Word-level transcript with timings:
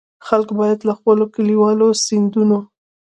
خلک 0.27 0.49
باید 0.59 0.79
له 0.87 0.93
خپلو 0.99 1.23
کلیوالو 1.35 1.87
سیندونو. 2.05 2.59